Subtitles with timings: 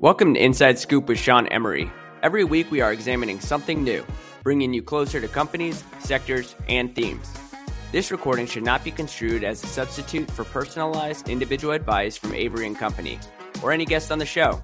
[0.00, 1.92] Welcome to Inside Scoop with Sean Emory.
[2.24, 4.04] Every week we are examining something new,
[4.42, 7.32] bringing you closer to companies, sectors, and themes.
[7.92, 12.66] This recording should not be construed as a substitute for personalized individual advice from Avory
[12.66, 13.20] and Company
[13.62, 14.60] or any guest on the show.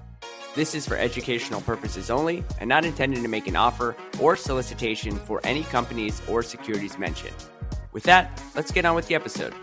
[0.55, 5.15] This is for educational purposes only and not intended to make an offer or solicitation
[5.19, 7.45] for any companies or securities mentioned.
[7.93, 9.53] With that, let's get on with the episode.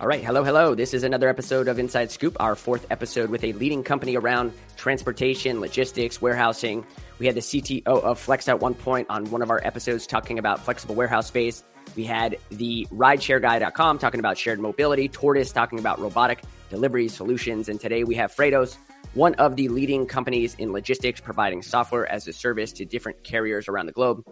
[0.00, 0.76] All right, hello, hello.
[0.76, 4.52] This is another episode of Inside Scoop, our fourth episode with a leading company around
[4.76, 6.86] transportation, logistics, warehousing.
[7.18, 10.38] We had the CTO of Flex at one point on one of our episodes talking
[10.38, 11.64] about flexible warehouse space.
[11.96, 17.80] We had the rideshareguy.com talking about shared mobility, Tortoise talking about robotic delivery solutions, and
[17.80, 18.76] today we have Freightos,
[19.14, 23.66] one of the leading companies in logistics providing software as a service to different carriers
[23.66, 24.24] around the globe.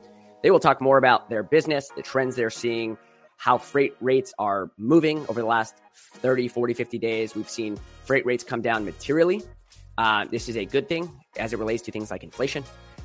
[0.45, 2.97] They will talk more about their business, the trends they're seeing,
[3.37, 7.35] how freight rates are moving over the last 30, 40, 50 days.
[7.35, 9.43] We've seen freight rates come down materially.
[9.99, 12.65] Uh, this is a good thing as it relates to things like inflation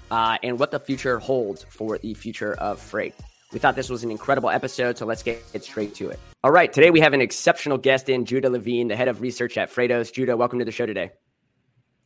[0.10, 3.16] uh, and what the future holds for the future of freight.
[3.54, 6.20] We thought this was an incredible episode, so let's get, straight to it.
[6.44, 9.58] All right, today we have an exceptional guest in, Judah Levine, the head of research
[9.58, 10.12] at Freightos.
[10.12, 11.12] Judah, welcome to the show today.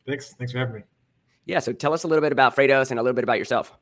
[0.06, 0.34] Thanks.
[0.34, 0.82] Thanks for having me.
[1.44, 3.72] Yeah, so tell us a little bit about Freightos and a little bit about yourself.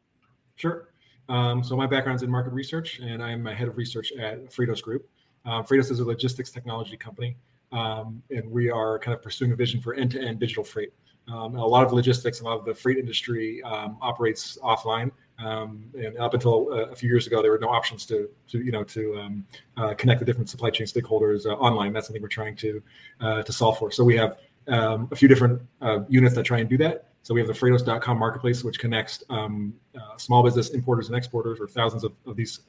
[0.56, 0.88] Sure.
[1.28, 4.47] Um, so my background is in market research, and I'm a head of research at
[4.50, 5.08] Freightos Group.
[5.47, 7.36] Freightos is a logistics technology company,
[7.72, 10.92] um, and we are kind of pursuing a vision for end-to-end digital freight.
[11.28, 15.86] Um, a lot of logistics, a lot of the freight industry um, operates offline, um,
[15.94, 18.70] and up until uh, a few years ago, there were no options to, to you
[18.70, 19.42] know, to
[19.77, 21.92] uh, connect the different supply chain stakeholders uh, online.
[21.92, 22.83] That's something we're trying to
[23.20, 23.91] uh, to solve for.
[23.91, 27.06] So we have a few different uh, units that try and do that.
[27.25, 31.58] So we have the Freightos.com marketplace, which connects um, uh, small business importers and exporters,
[31.58, 32.61] or thousands of, of these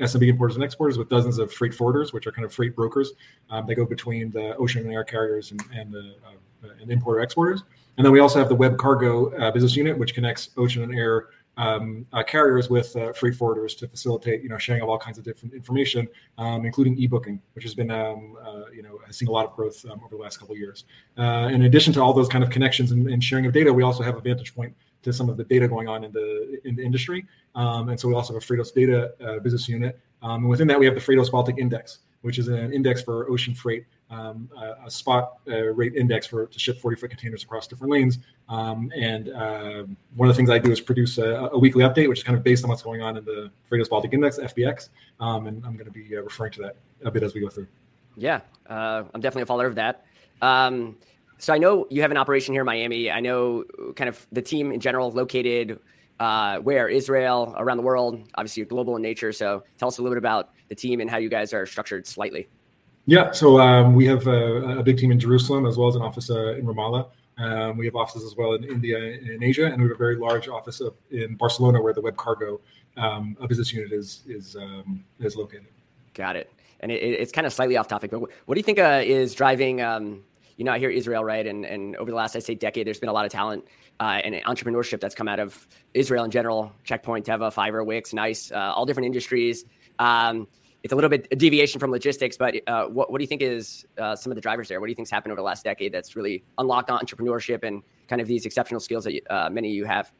[0.00, 3.12] SMB importers and exporters, with dozens of freight forwarders, which are kind of freight brokers.
[3.50, 6.16] Um, they go between the ocean and air carriers and, and the
[6.80, 7.62] and importer exporters.
[7.96, 11.28] And then we also have the WebCargo uh, business unit, which connects ocean and air
[11.56, 15.18] um, uh, carriers with uh, freight forwarders to facilitate, you know, sharing of all kinds
[15.18, 19.28] of different information, um, including e-booking, which has been, um, uh, you know, has seen
[19.28, 20.84] a lot of growth um, over the last couple of years.
[21.16, 23.82] Uh, in addition to all those kind of connections and, and, sharing of data, we
[23.82, 26.74] also have a vantage point to some of the data going on in the in
[26.74, 29.98] the industry, um, and so we also have a Freightos data uh, business unit.
[30.22, 33.30] Um, and within that, we have the Freightos Baltic Index, which is an index for
[33.30, 37.42] ocean freight um, a, a, spot uh, rate index for to ship 40 foot containers
[37.42, 38.18] across different lanes.
[38.48, 39.84] Um, and uh,
[40.16, 42.36] one of the things I do is produce a, a, weekly update, which is kind
[42.36, 44.90] of based on what's going on in the Freightos Baltic Index (FBX).
[45.20, 47.48] Um, and I'm going to be uh, referring to that a bit as we go
[47.48, 47.66] through.
[48.16, 50.04] Yeah, uh, I'm definitely a follower of that.
[50.40, 50.96] Um,
[51.38, 53.10] so I know you have an operation here in Miami.
[53.10, 53.64] I know
[53.96, 55.80] kind of the team in general located
[56.20, 58.28] uh, where Israel, around the world.
[58.36, 59.32] Obviously, you're global in nature.
[59.32, 62.06] So tell us a little bit about the team and how you guys are structured
[62.06, 62.48] slightly.
[63.06, 66.00] Yeah, so um, we have a, a, big team in Jerusalem as well as an
[66.02, 67.10] office uh, in Ramallah.
[67.36, 69.98] Um, we have offices as well in India and in Asia, and we have a
[69.98, 72.60] very large office of, in Barcelona where the WebCargo
[72.96, 75.66] um, business unit is is um, is located.
[76.14, 76.50] Got it.
[76.80, 79.34] And it, it's kind of slightly off topic, but what do you think uh, is
[79.34, 79.82] driving?
[79.82, 80.22] Um,
[80.56, 81.46] you know, I hear Israel, right?
[81.46, 83.66] And and over the last, I say, decade, there's been a lot of talent
[84.00, 86.72] uh, and entrepreneurship that's come out of Israel in general.
[86.84, 89.64] Checkpoint, Teva, Fiverr, Wix, Nice, uh, all different industries.
[89.98, 90.46] Um,
[90.84, 93.40] it's a little bit a deviation from logistics, but uh, what, what do you think
[93.40, 94.80] is uh, some of the drivers there?
[94.80, 98.20] What do you think's happened over the last decade that's really unlocked entrepreneurship and kind
[98.20, 100.12] of these exceptional skills that uh, many of you have?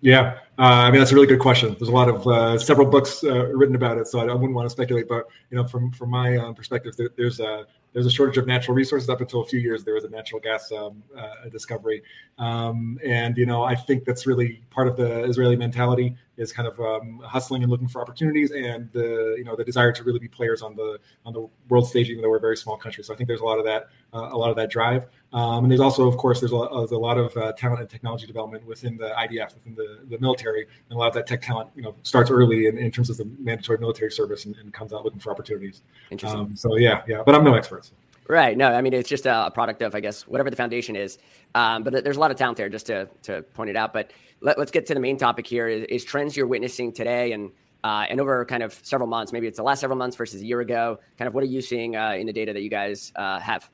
[0.00, 1.76] Yeah, uh, I mean that's a really good question.
[1.78, 4.66] There's a lot of uh, several books uh, written about it, so I, wouldn't want
[4.66, 5.08] to speculate.
[5.08, 8.74] But you know, from from my perspective, there, there's a there's a shortage of natural
[8.74, 9.08] resources.
[9.08, 12.02] Up until a few years, there was a natural gas um, uh, discovery,
[12.38, 16.66] um, and you know I think that's really part of the Israeli mentality is kind
[16.66, 20.18] of um, hustling and looking for opportunities, and the you know the desire to really
[20.18, 23.04] be players on the on the world stage, even though we're a very small country.
[23.04, 25.64] So I think there's a lot of that uh, a lot of that drive, um,
[25.64, 28.26] and there's also of course there's a, there's a lot of uh, talent and technology
[28.26, 31.68] development within the IDF, within the, the military, and a lot of that tech talent
[31.76, 34.92] you know starts early in, in terms of the mandatory military service and, and comes
[34.92, 35.82] out looking for opportunities.
[36.10, 36.40] Interesting.
[36.40, 37.81] Um, so yeah, yeah, but I'm no expert.
[38.28, 38.56] Right.
[38.56, 41.18] No, I mean it's just a product of, I guess, whatever the foundation is.
[41.54, 43.92] Um, but there's a lot of talent there, just to to point it out.
[43.92, 47.32] But let, us get to the main topic here: is, is trends you're witnessing today,
[47.32, 47.50] and
[47.84, 49.32] uh, and over kind of several months.
[49.32, 50.98] Maybe it's the last several months versus a year ago.
[51.18, 53.68] Kind of what are you seeing uh, in the data that you guys uh, have?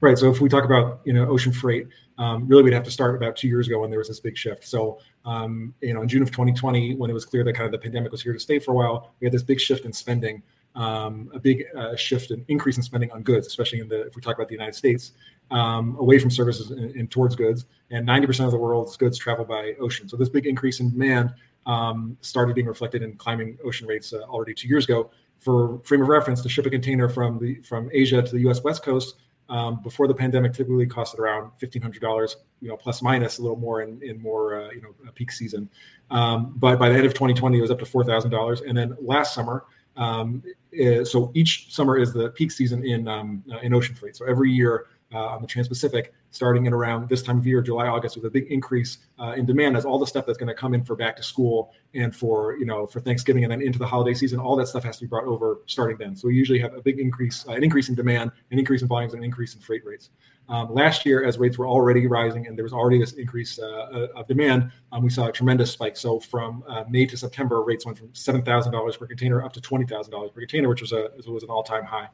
[0.00, 0.18] Right.
[0.18, 1.86] So if we talk about you know ocean freight,
[2.18, 4.36] um, really we'd have to start about two years ago when there was this big
[4.36, 4.66] shift.
[4.66, 7.72] So um, you know in June of 2020, when it was clear that kind of
[7.72, 9.92] the pandemic was here to stay for a while, we had this big shift in
[9.92, 10.42] spending
[10.74, 14.16] um, a big uh, shift and increase in spending on goods, especially in the if
[14.16, 15.12] we talk about the United States,
[15.50, 17.66] um, away from services and, and, towards goods.
[17.90, 20.08] And 90% of the world's goods travel by ocean.
[20.08, 21.34] So this big increase in demand
[21.66, 25.10] um, started being reflected in climbing ocean rates uh, already two years ago.
[25.38, 28.62] for frame of reference, to ship a container from the from Asia to the U.S.
[28.62, 29.16] West Coast
[29.50, 33.42] um, before the pandemic typically costed around fifteen hundred dollars, you know, plus minus a
[33.42, 35.68] little more in in more uh, you know peak season.
[36.10, 38.76] Um, but by the end of 2020, it was up to four thousand dollars, and
[38.76, 39.64] then last summer.
[39.96, 40.42] Um,
[40.76, 44.16] eh, so each summer is the peak season in um, uh, in ocean freight.
[44.16, 47.88] So every year uh, on the Trans-Pacific, starting in around this time of year, July,
[47.88, 50.54] August, with a big increase uh, in demand as all the stuff that's going to
[50.54, 53.78] come in for back to school and for you know for Thanksgiving and then into
[53.78, 56.14] the holiday season, all that stuff has to be brought over starting then.
[56.14, 58.88] So we usually have a big increase, uh, an increase in demand, an increase in
[58.88, 60.10] volumes, and an increase in freight rates.
[60.50, 63.64] Um, last year, as rates were already rising and there was already this increase uh,
[63.64, 65.96] uh of demand, um, we saw a tremendous spike.
[65.96, 69.52] So from uh, May to September, rates went from seven thousand dollars per container up
[69.54, 72.08] to twenty thousand dollars per container, which was a was an all time high.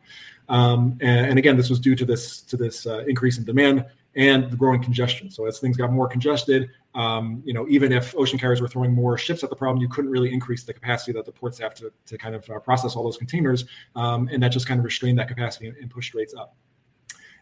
[0.48, 3.84] Um, and, and, again, this was due to this to this uh, increase in demand
[4.14, 5.30] and the growing congestion.
[5.30, 8.92] So as things got more congested, um, you know, even if ocean carriers were throwing
[8.92, 11.74] more ships at the problem, you couldn't really increase the capacity that the ports have
[11.74, 14.84] to, to kind of uh, process all those containers, um, and that just kind of
[14.84, 16.56] restrained that capacity and, and pushed rates up.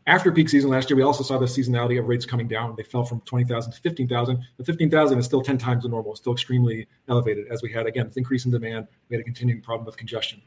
[0.07, 2.75] After peak season last year, we also saw the seasonality of rates coming down.
[2.77, 4.39] They fell from 20,000 to 15,000.
[4.59, 7.87] The 15,000 is still 10 times the normal, it's still extremely elevated as we had,
[7.87, 8.87] again, this increase in demand.
[9.09, 10.43] We had a continuing problem with congestion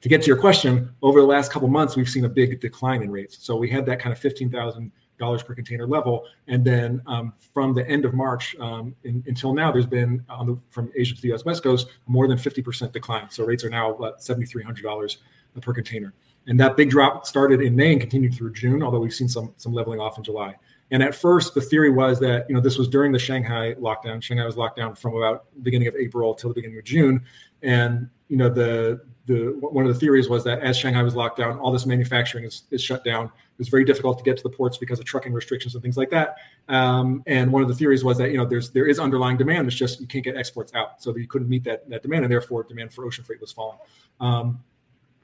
[0.00, 3.02] to get to your question, over the last couple months, we've seen a big decline
[3.02, 3.38] in rates.
[3.40, 7.34] So we had that kind of fifteen thousand dollars per container level, and then um,
[7.52, 11.20] from the end of March um, in, until now, there's been the, from Asia to
[11.20, 11.44] the U.S.
[11.44, 13.28] West Coast more than fifty percent decline.
[13.30, 15.18] So rates are now about seventy three hundred dollars
[15.60, 16.14] per container,
[16.46, 18.82] and that big drop started in May and continued through June.
[18.82, 20.56] Although we've seen some some leveling off in July.
[20.92, 24.22] And at first, the theory was that you know this was during the Shanghai lockdown.
[24.22, 27.24] Shanghai was locked down from about beginning of April till the beginning of June,
[27.62, 31.38] and you know the the one of the theories was that as Shanghai was locked
[31.38, 33.26] down, all this manufacturing is, is shut down.
[33.26, 35.96] It was very difficult to get to the ports because of trucking restrictions and things
[35.96, 36.36] like that.
[36.68, 39.68] Um, and one of the theories was that you know there's there is underlying demand.
[39.68, 42.32] It's just you can't get exports out, so you couldn't meet that that demand, and
[42.32, 43.78] therefore demand for ocean freight was falling.
[44.18, 44.60] Um,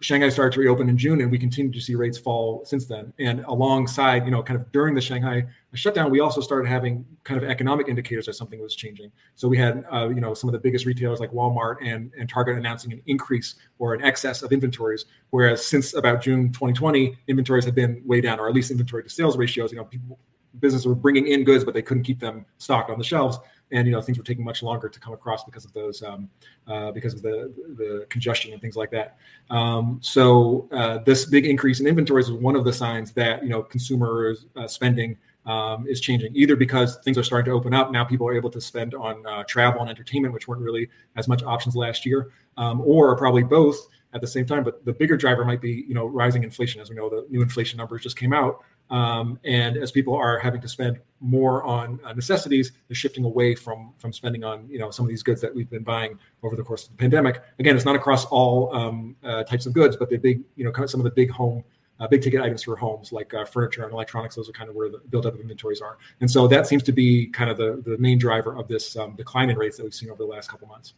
[0.00, 3.12] Shanghai started to reopen in June, and we continued to see rates fall since then.
[3.19, 7.43] And alongside, you know, kind of during the Shanghai shutdown, we also started having kind
[7.43, 9.10] of economic indicators that something was changing.
[9.37, 12.28] So we had, uh, you know, some of the biggest retailers like Walmart and, and
[12.28, 17.64] Target announcing an increase or an excess of inventories, whereas since about June 2020, inventories
[17.64, 19.72] had been way down, or at least inventory to sales ratios.
[19.72, 20.19] You know, people,
[20.61, 23.38] businesses were bringing in goods, but they couldn't keep them stocked on the shelves.
[23.73, 26.31] And you know things were taking much longer to come across because of those um,
[26.69, 29.19] uh, because of the the congestion and things like that.
[29.50, 33.49] Um, so uh, this big increase in inventories is one of the signs that you
[33.49, 35.17] know consumer uh, spending
[35.47, 38.50] um, is changing either because things are starting to open up now people are able
[38.50, 42.32] to spend on uh, travel and entertainment which weren't really as much options last year
[42.56, 44.64] um, or probably both at the same time.
[44.64, 46.81] But the bigger driver might be you know rising inflation.
[46.81, 50.38] As we know the new inflation numbers just came out um, and as people are
[50.38, 54.78] having to spend more on uh, necessities, they're shifting away from from spending on you
[54.78, 57.42] know some of these goods that we've been buying over the course of the pandemic.
[57.58, 60.86] Again, it's not across all um, uh, types of goods, but the big you know
[60.86, 61.64] some of the big home.
[61.98, 64.76] Uh, big ticket items for homes like uh, furniture and electronics; those are kind of
[64.76, 67.82] where the buildup of inventories are, and so that seems to be kind of the,
[67.86, 70.50] the main driver of this um, decline in rates that we've seen over the last
[70.50, 70.92] couple months.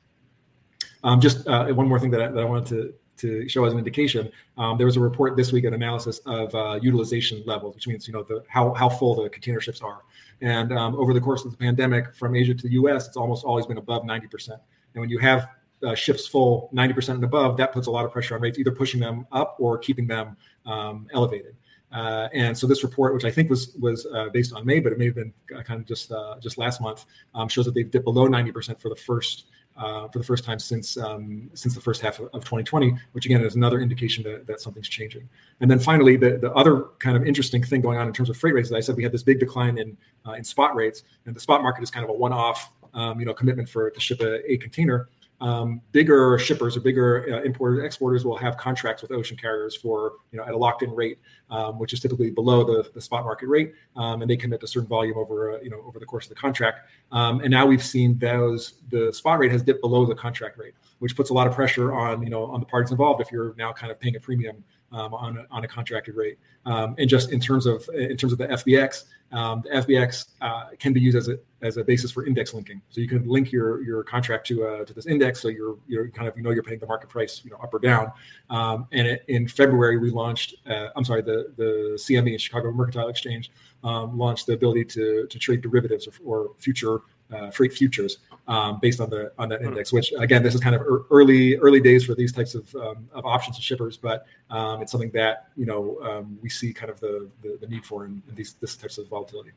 [1.05, 3.73] Um, just uh, one more thing that I, that I wanted to to show as
[3.73, 4.31] an indication.
[4.57, 8.07] Um, there was a report this week, an analysis of uh, utilization levels, which means
[8.09, 10.03] you know the how how full the container ships are.
[10.41, 13.45] And um, over the course of the pandemic, from Asia to the U.S., it's almost
[13.45, 14.51] always been above 90%.
[14.51, 14.61] And
[14.95, 15.49] when you have
[15.83, 18.71] uh, ships full 90% and above, that puts a lot of pressure on rates, either
[18.71, 20.37] pushing them up or keeping them
[20.67, 21.57] um, elevated.
[21.91, 24.93] Uh, and so this report, which I think was was uh, based on May, but
[24.93, 25.33] it may have been
[25.65, 28.91] kind of just uh, just last month, um, shows that they've dipped below 90% for
[28.91, 29.47] the first
[29.79, 33.27] uh, for the first time since um, since the first half of, of 2020, which
[33.27, 35.29] again is another indication that, that something's changing.
[35.61, 38.37] And then finally, the, the other kind of interesting thing going on in terms of
[38.37, 41.05] freight rates, as I said, we had this big decline in uh, in spot rates,
[41.27, 44.01] and the spot market is kind of a one-off, um, you know, commitment for to
[44.01, 45.09] ship a, a container
[45.41, 50.15] um, bigger shippers or bigger uh, importers exporters will have contracts with ocean carriers for
[50.33, 51.19] you know at a locked in rate
[51.51, 54.67] um, which is typically below the, the spot market rate um, and they commit a
[54.67, 56.91] certain volume over uh, you know over the course of the contract.
[57.13, 60.75] Um, and now we've seen those the spot rate has dipped below the contract rate
[60.99, 63.55] which puts a lot of pressure on you know on the parties involved if you're
[63.57, 66.39] now kind of paying a premium um, on, a, on a contracted rate.
[66.67, 70.67] Um, and just in terms of in terms of the FBX, um, the FBX uh,
[70.79, 72.81] can be used as a as a basis for index linking.
[72.91, 76.09] So you can link your your contract to uh, to this index, so you're you're
[76.09, 78.13] kind of you know you're paying the market price you know up or down.
[78.51, 80.57] Um, and it, in February we launched.
[80.67, 83.51] Uh, I'm sorry, the the CME Chicago Mercantile Exchange
[83.85, 87.01] um, launched the ability to to trade derivatives or, or future
[87.33, 89.69] uh, freight futures um, based on the on that hmm.
[89.69, 89.93] index.
[89.93, 93.25] Which again, this is kind of early early days for these types of, um, of
[93.27, 96.99] options and shippers, but um, it's something that you know um, we see kind of
[97.01, 99.51] the, the, the need for in, in, these this types of volatility.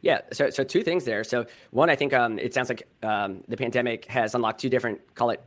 [0.00, 1.22] Yeah, so so two things there.
[1.24, 5.00] So one, I think um, it sounds like um, the pandemic has unlocked two different
[5.14, 5.42] call it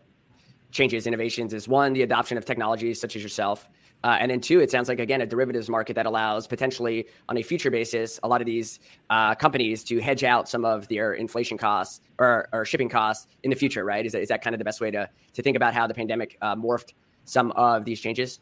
[0.71, 3.67] changes, innovations is one, the adoption of technologies such as yourself.
[4.05, 7.37] Uh, and then two, it sounds like again a derivatives market that allows potentially on
[7.37, 11.13] a future basis a lot of these uh, companies to hedge out some of their
[11.13, 14.05] inflation costs or, or, shipping costs in the future, right?
[14.05, 15.93] Is that, is that kind of the best way to to think about how the
[15.95, 16.93] pandemic uh, morphed
[17.23, 18.39] some of these changes?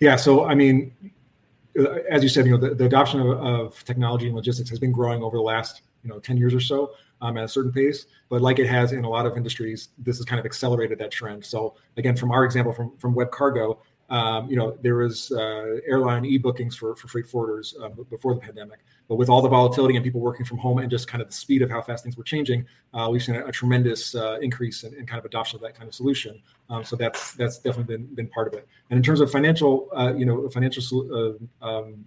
[0.00, 0.16] Yeah.
[0.16, 0.92] So I mean,
[2.10, 4.92] as you said, you know, the, the adoption of, of, technology and logistics has been
[4.92, 8.06] growing over the last you know 10 years or so um, at a certain pace.
[8.28, 11.12] But like it has in a lot of industries, this has kind of accelerated that
[11.12, 11.44] trend.
[11.44, 13.78] So again, from our example from from WebCargo,
[14.12, 18.40] um, you know, there was uh, airline e-bookings for, for freight forwarders uh, before the
[18.40, 18.80] pandemic.
[19.08, 21.34] But with all the volatility and people working from home and just kind of the
[21.34, 24.84] speed of how fast things were changing, uh, we've seen a, a tremendous uh, increase
[24.84, 26.42] in, in, kind of adoption of that kind of solution.
[26.68, 28.68] Um, so that's that's definitely been, been part of it.
[28.90, 32.04] And in terms of financial, uh, you know, financial uh, um,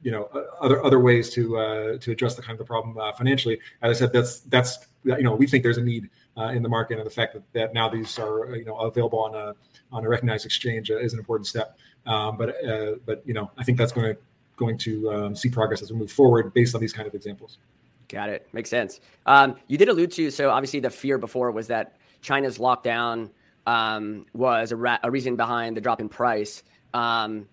[0.00, 3.58] you know other other ways to to address the kind of the problem financially.
[3.82, 6.08] As I said, that's that's you know we think there's a need
[6.38, 9.20] uh, in the market, and the fact that, that now these are you know available
[9.20, 9.54] on a
[9.92, 11.78] on a recognized exchange is an important step.
[12.06, 14.20] Um, but uh, but you know I think that's going to
[14.56, 17.58] going to um, see progress as we move forward based on these kind of examples.
[18.08, 18.48] Got it.
[18.52, 19.00] Makes sense.
[19.26, 23.30] Um, you did allude to so obviously the fear before was that China's lockdown
[23.66, 26.62] um, was a, ra- a, reason behind the drop in price.
[26.94, 27.48] Um,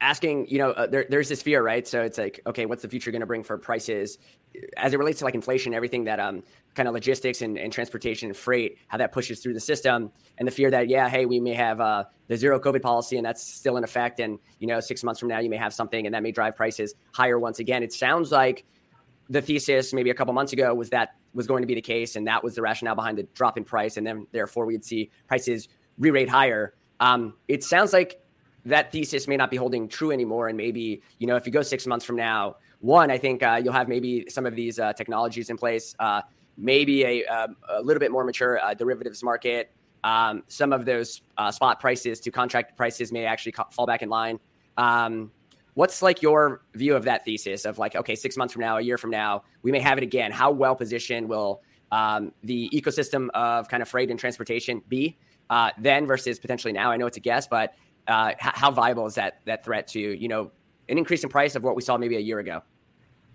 [0.00, 1.86] asking, you know, uh, there, there's this fear, right?
[1.86, 4.18] So it's like, okay, what's the future going to bring for prices
[4.76, 6.42] as it relates to like inflation, everything that um
[6.74, 10.46] kind of logistics and, and transportation and freight, how that pushes through the system, and
[10.46, 13.42] the fear that yeah, hey, we may have uh, the zero COVID policy and that's
[13.42, 16.14] still in effect, and you know, six months from now you may have something and
[16.14, 17.82] that may drive prices higher once again.
[17.82, 18.64] It sounds like
[19.28, 22.16] the thesis maybe a couple months ago was that was going to be the case,
[22.16, 25.10] and that was the rationale behind the drop in price, and then therefore we'd see
[25.28, 26.74] prices re-rate higher.
[26.98, 28.20] Um, it sounds like
[28.64, 30.48] that thesis may not be holding true anymore.
[30.48, 33.60] And maybe, you know, if you go six months from now, one, I think uh,
[33.62, 36.22] you'll have maybe some of these uh, technologies in place, uh,
[36.56, 39.70] maybe a, um, a, little bit more mature uh, derivatives market.
[40.02, 44.08] Um, some of those uh, spot prices to contract prices may actually fall back in
[44.08, 44.40] line.
[44.78, 45.30] Um,
[45.74, 48.80] what's like your view of that thesis of like, okay, six months from now, a
[48.80, 50.32] year from now, we may have it again.
[50.32, 51.62] How well positioned will
[51.92, 55.18] um, the ecosystem of kind of freight and transportation be
[55.50, 56.90] uh, then versus potentially now?
[56.90, 57.74] I know it's a guess, but
[58.08, 60.50] uh, how viable is that that threat to you know
[60.88, 62.62] an increase in price of what we saw maybe a year ago?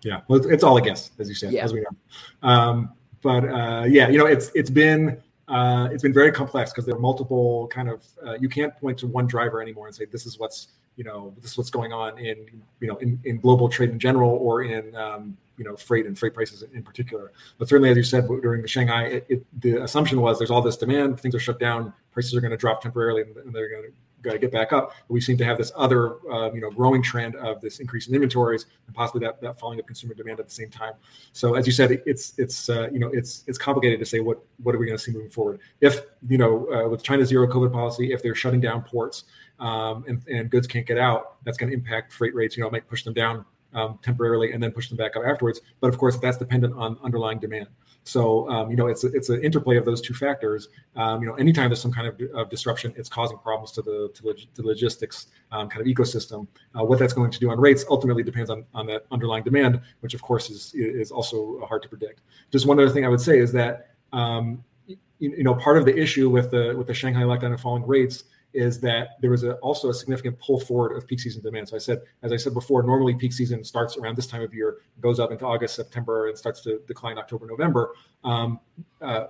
[0.02, 1.64] Yeah, well, it's all a guess, as you said, yeah.
[1.64, 2.48] as we know.
[2.48, 2.92] Um,
[3.22, 6.96] but uh, yeah, you know, it's it's been uh, it's been very complex because there
[6.96, 10.26] are multiple kind of uh, you can't point to one driver anymore and say this
[10.26, 12.46] is what's you know this is what's going on in
[12.80, 16.18] you know in, in global trade in general or in um, you know freight and
[16.18, 17.32] freight prices in particular.
[17.58, 20.62] But certainly, as you said during the Shanghai, it, it, the assumption was there's all
[20.62, 23.84] this demand, things are shut down, prices are going to drop temporarily, and they're going
[23.84, 23.92] to
[24.34, 24.90] get back up.
[25.08, 28.08] But we seem to have this other, uh, you know, growing trend of this increase
[28.08, 30.94] in inventories and possibly that, that falling of consumer demand at the same time.
[31.34, 34.40] So as you said, it's it's uh, you know it's it's complicated to say what
[34.64, 35.60] what are we going to see moving forward.
[35.82, 39.26] If you know uh, with China's zero COVID policy, if they're shutting down ports
[39.60, 42.58] um, and, and goods can't get out, that's going to impact freight rates.
[42.58, 45.62] You know, might push them down um, temporarily and then push them back up afterwards.
[45.82, 47.68] But of course, that's dependent on underlying demand.
[48.06, 50.70] So um, you know, it's it's an interplay of those two factors.
[50.96, 54.12] Um, you know, anytime there's some kind of, of, disruption, it's causing problems to the
[54.14, 56.48] to, log- the logistics um, kind of ecosystem.
[56.80, 59.82] Uh, what that's going to do on rates ultimately depends on, on that underlying demand,
[60.02, 62.22] which of course is is also hard to predict.
[62.52, 65.86] Just one other thing I would say is that um, you, you know part of
[65.86, 69.44] the issue with the with the Shanghai lockdown and falling rates is that there was
[69.44, 71.70] a, also a significant pull forward of peak season demand.
[71.70, 74.54] So I said, as I said before, normally peak season starts around this time of
[74.54, 77.94] year, goes up into August, September, and starts to decline October, November.
[78.24, 78.60] Um,
[79.02, 79.26] uh,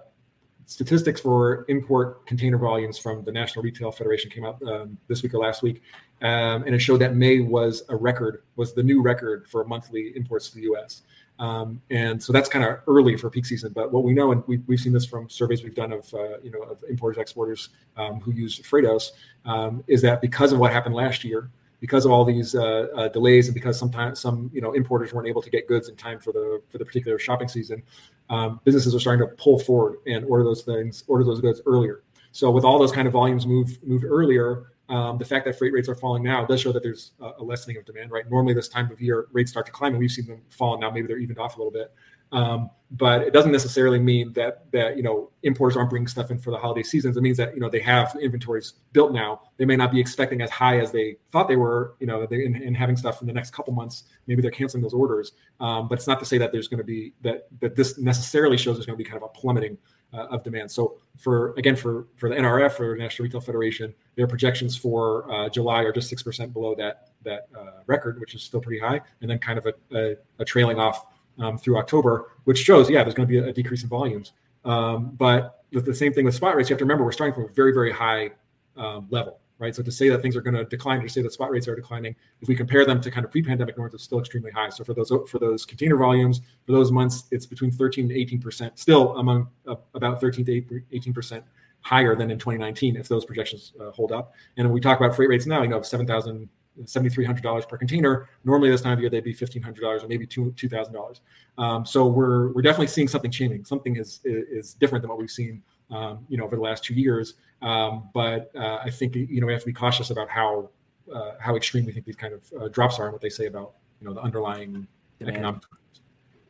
[0.66, 5.34] statistics for import container volumes from the National Retail Federation came out um, this week
[5.34, 5.82] or last week,
[6.22, 10.14] um, and it showed that May was a record, was the new record for monthly
[10.16, 11.04] imports to the U.S.
[11.40, 13.74] Um, and so that's kind of early for peak season.
[13.74, 16.40] But what we know, and we, have seen this from surveys we've done of uh,
[16.42, 19.12] you know of importers exporters um, who use Freightos,
[19.46, 21.50] um, is that because of what happened last year,
[21.82, 25.28] because of all these uh, uh, delays, and because sometimes some you know importers weren't
[25.28, 27.84] able to get goods in time for the for the particular shopping season,
[28.30, 32.04] um, businesses are starting to pull forward and order those things, order those goods earlier.
[32.32, 35.74] So with all those kind of volumes moved moved earlier, um, the fact that freight
[35.74, 38.30] rates are falling now does show that there's a, a, lessening of demand, right?
[38.30, 40.80] Normally, this time of year, rates start to climb, and we've seen them fall.
[40.80, 41.92] Now, maybe they're evened off a little bit,
[42.36, 46.38] um, but it doesn't necessarily mean that that you know importers aren't bringing stuff in
[46.38, 47.18] for the holiday seasons.
[47.18, 49.42] It means that you know they have inventories built now.
[49.58, 51.96] They may not be expecting as high as they thought they were.
[52.00, 54.84] You know, they, in, in having stuff in the next couple months, maybe they're canceling
[54.84, 55.32] those orders.
[55.60, 58.58] Um, but it's not to say that there's going to be that that this necessarily
[58.58, 59.78] shows there's going to be kind of a plummeting
[60.14, 60.70] uh, of demand.
[60.72, 65.50] So for again for for the NRF for National Retail Federation, their projections for uh,
[65.50, 69.02] July are just six percent below that that uh, record, which is still pretty high,
[69.22, 71.06] and then kind of a, a, a trailing off
[71.40, 74.34] um, through October, which shows yeah there's going to be a, a decrease in volumes.
[74.64, 76.70] Um, but the, the, same thing with spot rates.
[76.70, 78.32] You have to remember we're starting from a very very high
[78.78, 79.76] um, level, right?
[79.76, 81.68] So to say that things are going to decline, or to say that spot rates
[81.68, 84.70] are declining, if we compare them to kind of pre-pandemic norms, it's still extremely high.
[84.70, 88.42] So for those for those container volumes for those months, it's between 13 to 18
[88.42, 91.44] percent, still among uh, about 13 to 18 percent
[91.86, 94.34] higher than in 2019 if those projections uh, hold up.
[94.58, 96.50] And we talk about freight rates now, you know, 7,000
[96.84, 98.30] $7,300 per container.
[98.44, 101.20] Normally, this time of year, they'd be $1,500 or maybe two, $2,000.
[101.58, 103.66] Um, so we're, we're definitely seeing something changing.
[103.66, 106.94] Something is, is different than what we've seen, um, you know, over the last two
[106.94, 107.36] years.
[107.62, 110.70] Um, but uh, I think, you know, we have to be cautious about how,
[111.14, 113.46] uh, how extreme we think these kind of uh, drops are and what they say
[113.46, 114.88] about, you know, the underlying
[115.20, 115.38] Demand.
[115.38, 115.64] economic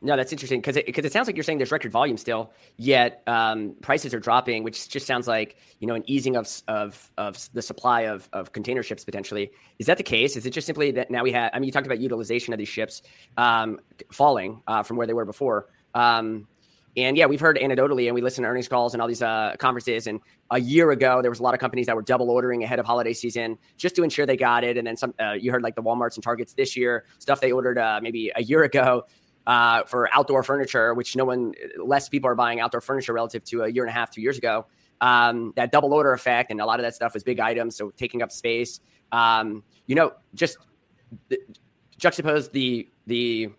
[0.06, 2.52] no, that's interesting because it, cause it sounds like you're saying there's record volume still,
[2.76, 7.10] yet um, prices are dropping, which just sounds like you know an easing of of,
[7.18, 9.50] of the supply of, of container ships potentially.
[9.78, 10.36] Is that the case?
[10.36, 11.50] Is it just simply that now we have?
[11.52, 13.02] I mean, you talked about utilization of these ships
[13.36, 13.80] um,
[14.12, 15.66] falling uh, from where they were before.
[15.94, 16.46] Um,
[16.96, 19.54] and yeah, we've heard anecdotally, and we listen to earnings calls and all these uh,
[19.58, 20.06] conferences.
[20.06, 20.20] And
[20.50, 22.86] a year ago, there was a lot of companies that were double ordering ahead of
[22.86, 24.78] holiday season just to ensure they got it.
[24.78, 27.52] And then some, uh, you heard like the WalMarts and Targets this year, stuff they
[27.52, 29.04] ordered uh, maybe a year ago
[29.46, 33.62] uh, for outdoor furniture, which no one, less people are buying outdoor furniture relative to
[33.62, 34.66] a year and a half, two years ago.
[35.00, 37.90] Um, that double order effect, and a lot of that stuff was big items, so
[37.90, 38.80] taking up space.
[39.12, 40.58] Um, you know, just
[41.28, 41.38] the,
[42.00, 43.50] juxtapose the the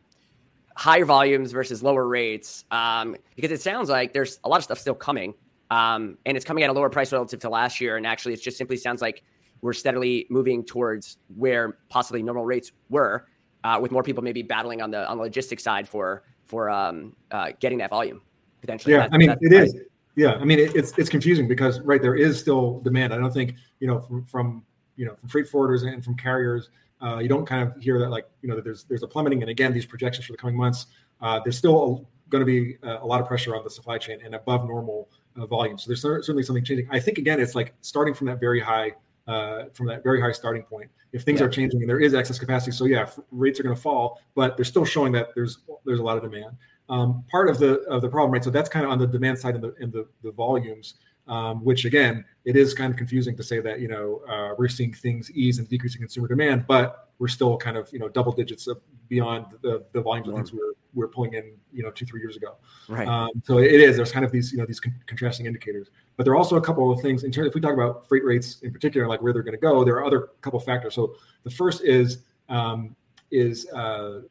[0.75, 4.79] higher volumes versus lower rates, um, because it sounds like there's a lot of stuff
[4.79, 5.35] still coming,
[5.69, 7.97] um, and it's coming at a lower price relative to last year.
[7.97, 9.23] And actually, it just simply sounds like
[9.61, 13.27] we're steadily moving towards where possibly normal rates were
[13.63, 17.15] uh, with more people maybe battling on the on the logistics side for for um,
[17.31, 18.21] uh, getting that volume
[18.61, 18.93] potentially.
[18.93, 19.75] Yeah, that, I mean it is.
[20.15, 23.13] Yeah, I mean it, it's it's confusing because right there is still demand.
[23.13, 24.63] I don't think you know from from
[24.95, 26.69] you know from freight forwarders and from carriers.
[26.99, 29.41] Uh, you don't kind of hear that like you know that there's there's a plummeting
[29.43, 30.87] and again these projections for the coming months
[31.21, 34.19] uh, there's still going to be a, a, lot of pressure on the supply chain
[34.25, 35.07] and above normal
[35.39, 38.39] uh, volume so there's certainly something changing i think again it's like starting from that
[38.39, 38.91] very high
[39.27, 41.45] uh, from that very high starting point if things yeah.
[41.45, 42.71] are changing and there is excess capacity.
[42.71, 46.03] So yeah, rates are going to fall, but they're still showing that there's there's a
[46.03, 46.55] lot of demand.
[46.89, 48.43] Um, part of the of the problem, right?
[48.43, 50.95] So that's kind of on the demand side and the in the, the volumes,
[51.27, 54.69] um, which again, it is kind of confusing to say that you know uh, we're
[54.69, 58.31] seeing things ease and decreasing consumer demand, but we're still kind of you know double
[58.31, 58.67] digits
[59.09, 62.05] beyond the, the volumes of things we were, we were pulling in you know two
[62.05, 62.55] three years ago.
[62.87, 63.07] Right.
[63.07, 63.97] Um, so it is.
[63.97, 66.61] There's kind of these you know these con- contrasting indicators, but there are also a
[66.61, 67.47] couple of things in terms.
[67.47, 69.95] If we talk about freight rates in particular, like where they're going to go, there
[69.95, 70.95] are other couple factors.
[70.95, 72.95] So the first is um,
[73.31, 74.21] is uh,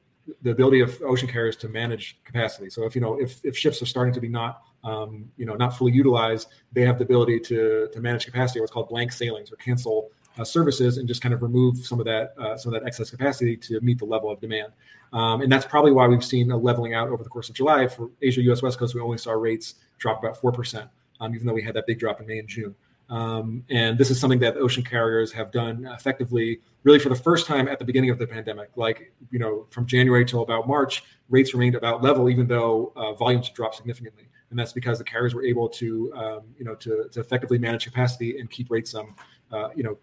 [0.42, 2.70] the ability of ocean carriers to manage capacity.
[2.70, 5.55] So if you know if, if ships are starting to be not um, you know
[5.55, 9.53] not fully utilized, they have the ability to to manage capacity, what's called blank sailings
[9.53, 12.81] or cancel uh, services and just kind of remove some of that uh, some of
[12.81, 14.72] that excess capacity to meet the level of demand.
[15.12, 17.87] Um, and that's probably why we've seen a leveling out over the course of July
[17.87, 18.62] for Asia U.S.
[18.62, 18.94] West Coast.
[18.94, 21.98] We only saw rates drop about four percent, um, even though we had that big
[21.98, 22.74] drop in May and June.
[23.09, 27.46] Um, and this is something that ocean carriers have done effectively, really for the first
[27.46, 28.70] time at the beginning of the pandemic.
[28.76, 33.12] Like you know, from January till about March, rates remained about level, even though uh,
[33.14, 34.24] volumes dropped significantly.
[34.50, 37.85] And that's because the carriers were able to, um, you know, to, to effectively manage
[37.85, 39.14] capacity and keep rates, um,
[39.52, 39.98] uh, you know,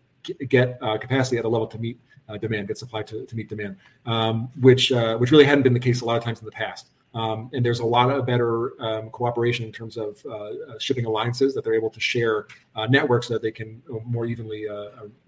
[0.48, 2.00] get uh, capacity at a level to meet
[2.30, 5.74] uh, demand, get supply to, to meet demand, um, which uh, which really hadn't been
[5.74, 6.90] the case a lot of times in the past.
[7.14, 11.06] Um, and there's a lot of better um, cooperation in terms of uh, uh, shipping
[11.06, 14.66] alliances that they're able to share uh, networks so that they can more evenly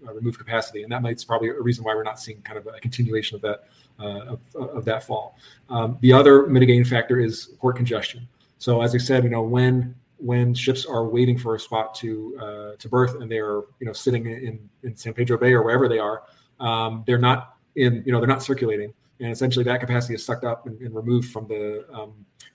[0.00, 0.82] remove capacity.
[0.82, 3.42] And that might probably a reason why we're not seeing kind of a continuation of
[3.42, 3.64] that
[3.98, 5.38] of, of, that fall.
[5.70, 8.28] Um, the other mitigating factor is port congestion.
[8.58, 12.38] So as I said, you know when when ships are waiting for a spot to
[12.40, 15.88] uh, to berth and they're you know sitting in in San Pedro Bay or wherever
[15.88, 16.22] they are,
[16.60, 20.44] um, they're not in you know they're not circulating, and essentially that capacity is sucked
[20.44, 22.12] up and, and removed from the um,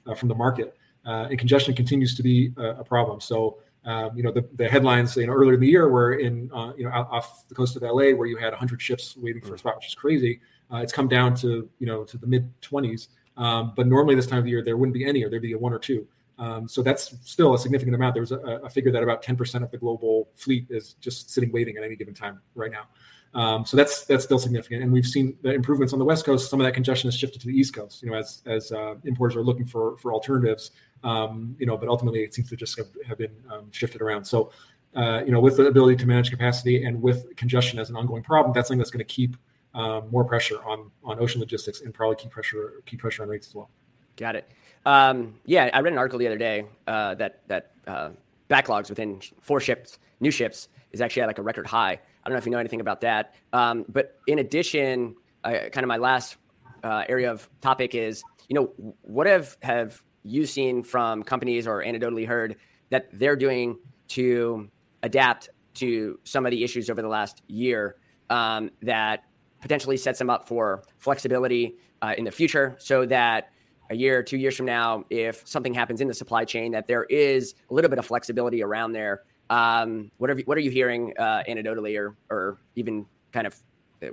[0.08, 3.19] uh, from the market, uh, and congestion continues to be a, a problem.
[3.19, 3.58] So.
[3.84, 6.71] Um, you know the, the headlines you know earlier in the year were in uh,
[6.78, 9.56] you know out, off the coast of LA where you had 100 ships waiting for
[9.56, 10.39] a spot, which is crazy.
[10.71, 14.28] Uh, it's come down to you know to the mid 20s, um, but normally this
[14.28, 16.06] time of the year there wouldn't be any, or there'd be a one or two.
[16.41, 18.15] Um, so that's still a significant amount.
[18.15, 21.78] There's a, a, figure that about 10% of the global fleet is just sitting waiting
[21.78, 22.88] at any given time right now.
[23.34, 26.50] Um, so that's that's still significant, and we've seen the improvements on the west coast.
[26.50, 28.04] Some of that congestion has shifted to the east coast.
[28.04, 30.72] You know, as as uh, importers are looking for for alternatives.
[31.04, 34.24] Um, you know, but ultimately it seems to just have, have been um, shifted around.
[34.24, 34.52] So,
[34.96, 38.22] uh, you know, with the ability to manage capacity and with congestion as an ongoing
[38.22, 39.36] problem, that's something that's going to keep
[39.74, 43.48] um, more pressure on on ocean logistics and probably keep pressure keep pressure on rates
[43.48, 43.70] as well.
[44.17, 44.52] Got it.
[44.86, 48.10] Um, yeah, I read an article the other day uh, that that uh,
[48.50, 52.00] backlogs within four ships, new ships, is actually at like a record high.
[52.23, 53.36] I don't know if you know anything about that.
[53.53, 56.38] Um, but in addition, uh, kind of my last
[56.84, 61.84] uh, area of topic is, you know, what have have you seen from companies or
[61.84, 62.57] anecdotally heard
[62.89, 63.77] that they're doing
[64.10, 64.69] to
[65.03, 67.95] adapt to some of the issues over the last year
[68.29, 69.23] um, that
[69.62, 73.51] potentially sets them up for flexibility uh, in the future so that
[73.89, 77.03] a year, two years from now, if something happens in the supply chain, that there
[77.05, 79.23] is a little bit of flexibility around there.
[79.52, 83.56] Um, what, are, you, what are you hearing uh, anecdotally or, or even kind of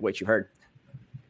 [0.00, 0.48] what you heard?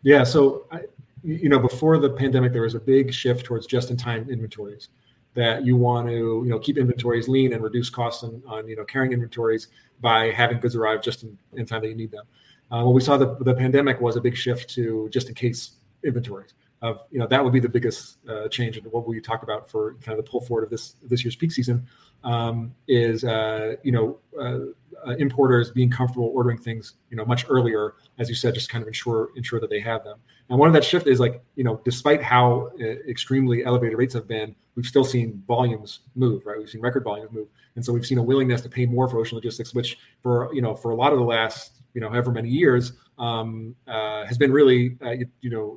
[0.03, 0.81] Yeah, so I,
[1.23, 4.89] you know, before the pandemic, there was a big shift towards just-in-time inventories.
[5.35, 8.75] That you want to, you know, keep inventories lean and reduce costs on, on you
[8.75, 9.69] know, carrying inventories
[10.01, 12.25] by having goods arrive just in, in time that you need them.
[12.73, 16.55] Uh, what we saw the, the pandemic was a big shift to just-in-case inventories.
[16.81, 19.69] Of you know, that would be the biggest uh, change and what we talk about
[19.69, 21.87] for kind of the pull forward of this this year's peak season.
[22.25, 24.73] Um, is uh, you know uh,
[25.07, 28.83] uh, importers being comfortable ordering things, you know, much earlier, as you said, just kind
[28.83, 30.19] of ensure ensure that they have them.
[30.49, 34.15] And one of that shift is like, you know, despite how uh, extremely elevated rates
[34.15, 36.59] have been, we've still seen volumes move, right?
[36.59, 39.19] We've seen record volumes move, and so we've seen a willingness to pay more for
[39.19, 42.33] ocean logistics, which for you know for a lot of the last you know however
[42.33, 45.77] many years um, uh, has been really uh, you, know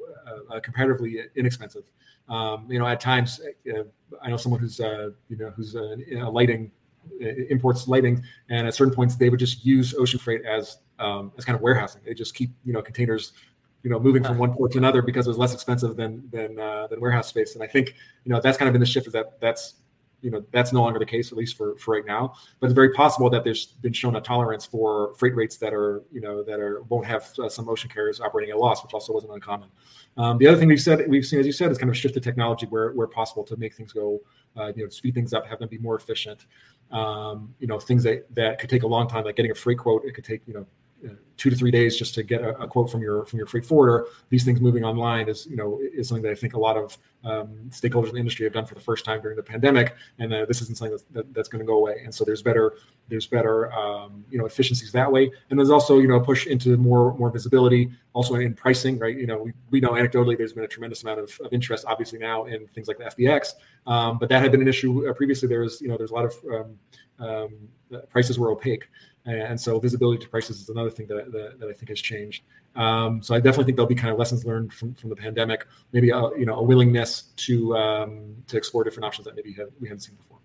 [0.50, 1.84] uh, comparatively inexpensive.
[2.30, 3.42] Um, you know, at times,
[3.74, 3.84] uh,
[4.22, 6.72] I know someone who's you know who's a, a lighting
[7.50, 11.46] imports lighting, and at certain points they would just use ocean freight as um, as
[11.46, 12.02] kind of warehousing.
[12.06, 13.34] They just keep you know containers
[13.84, 16.60] you know moving from one port to another because it was less expensive than than
[16.60, 17.56] uh, than warehouse space.
[17.56, 19.08] And I think you know that's kind of been the shift.
[19.08, 19.76] Is that that's
[20.22, 22.34] you know that's no longer the case at least for for right now.
[22.60, 26.04] But it's very possible that there's been shown a tolerance for freight rates that are
[26.12, 28.94] you know that are won't have uh, some ocean carriers operating at a loss, which
[28.94, 29.70] also wasn't uncommon.
[30.18, 32.14] Um, the other thing we've said we've seen, as you said, is kind of shift
[32.14, 34.20] the technology where where possible to make things go,
[34.58, 36.46] uh, you know, speed things up, have them be more efficient
[36.92, 39.78] um, you know things that that could take a long time like getting a freight
[39.78, 40.66] quote it could take you know
[41.42, 43.66] two to three days just to get a, a, quote from your from your freight
[43.66, 44.06] forwarder.
[44.30, 46.96] These things moving online is you know is something that I think a lot of
[47.24, 50.32] um, stakeholders in the industry have done for the first time during the pandemic, and
[50.32, 52.02] uh, this isn't something that's, that, that's going to go away.
[52.04, 52.76] And so there's better
[53.10, 56.46] there's better um, you know efficiencies that way, and there's also you know a push
[56.46, 59.18] into more more visibility, also in pricing, right?
[59.18, 62.20] You know we, we know anecdotally there's been a tremendous amount of, of interest, obviously
[62.20, 63.54] now in things like the FBX,
[63.88, 65.48] um, but that had been an issue uh, previously.
[65.50, 66.78] There was you know there's a lot of um,
[67.20, 67.50] um,
[68.10, 68.88] prices were opaque
[69.26, 72.44] and so visibility to prices is another thing that, that, that I think has changed.
[72.76, 75.68] Um, so I definitely think there'll be kind of lessons learned from, from the pandemic,
[75.92, 79.68] maybe a, you know a willingness to um, to explore different options that maybe have,
[79.80, 80.40] we haven't seen before.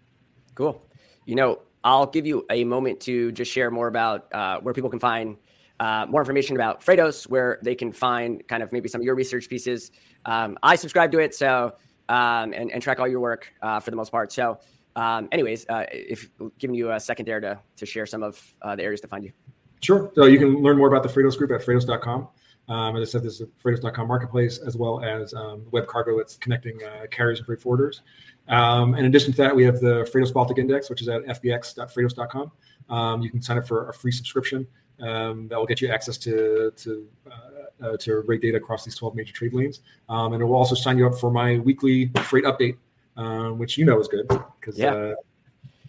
[0.55, 0.83] Cool.
[1.25, 4.91] You know, I'll give you a moment to just share more about uh, where people
[4.91, 5.37] can find
[5.79, 9.15] uh, more information about Freightos, where they can find kind of maybe some of your
[9.15, 9.91] research pieces.
[10.25, 11.75] Um, I subscribe to it, so
[12.09, 14.33] um, and, and track all your work uh, for the most part.
[14.33, 14.59] So
[14.97, 18.75] um, anyways, uh, if giving you a second there to, to share some of uh,
[18.75, 19.33] the areas to find you.
[19.81, 20.11] Sure.
[20.15, 22.29] So you can learn more about the Freightos Group at Freightos.com.
[22.69, 26.37] Um, as I said, this is a Freightos.com marketplace as well as um, WebCargo that's
[26.37, 28.01] connecting uh, carriers and freight forwarders.
[28.49, 32.51] Um, in addition to that, we have the Freightos Baltic Index, which is at fbx.freightos.com.
[32.89, 34.67] Um, you can sign up for a free subscription
[35.01, 38.97] um, that will get you access to to uh, uh, to rate data across these
[38.97, 42.11] 12 major trade lanes, um, and it will also sign you up for my weekly
[42.23, 42.77] freight update
[43.17, 44.29] um, which you know is good
[44.61, 44.95] because yeah.
[44.95, 45.15] uh,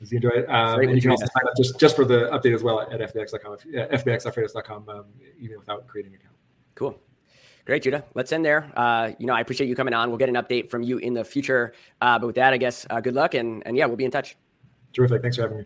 [0.02, 0.50] you enjoy it.
[0.50, 2.90] Um, and you can also sign up just, just for the update as well at,
[2.92, 5.06] fbx.com, fbx.freightos.com, um,
[5.40, 6.36] even without creating an account.
[6.76, 7.00] Cool.
[7.66, 8.06] Great, Judah.
[8.14, 8.72] Let's end there.
[8.78, 10.10] Uh, you know, I appreciate you coming on.
[10.10, 11.74] We'll get an update from you in the future.
[12.00, 14.12] Uh, but with that, I guess, uh, good luck and, and yeah, we'll be in
[14.12, 14.38] touch.
[14.94, 15.22] Terrific.
[15.22, 15.66] Thanks for having me.